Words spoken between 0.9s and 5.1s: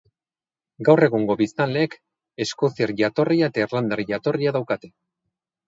egungo biztanleek eskoziar jatorria eta irlandar jatorria daukate.